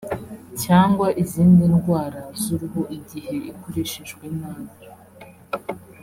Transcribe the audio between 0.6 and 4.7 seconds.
cyangwa izindi ndwara z’uruhu igihe ikoreshejwe nabi